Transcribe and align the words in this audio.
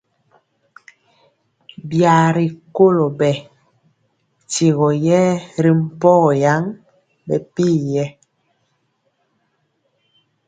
Biaŋ 1.89 2.23
rikolo 2.35 3.05
bɛ 3.19 3.31
tyigɔ 4.51 4.87
yɛɛ 5.05 5.33
ri 5.63 5.71
mpogɔ 5.83 6.29
yaŋ 6.43 6.63
bɛ 7.27 7.35
pir 7.53 7.73
yɛ. 7.93 8.05